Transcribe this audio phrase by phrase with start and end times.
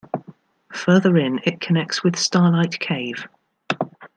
[0.73, 3.27] Further in it connects with "Starlight Cave".